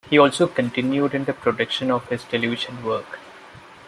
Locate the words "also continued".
0.17-1.13